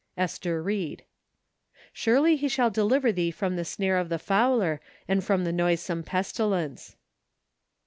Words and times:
Ester 0.17 0.63
Ried." 0.63 1.03
Surely 1.93 2.35
he 2.35 2.47
shall 2.47 2.71
deliver 2.71 3.11
thee 3.11 3.29
from 3.29 3.55
the 3.55 3.63
snare 3.63 3.99
of 3.99 4.09
the 4.09 4.17
fowler, 4.17 4.81
and 5.07 5.23
from 5.23 5.43
the 5.43 5.53
noisome 5.53 6.01
pestilence 6.01 6.95